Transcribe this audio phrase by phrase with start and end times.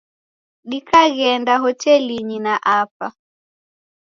[0.69, 3.07] Dikaghenda hotelinyi na apa.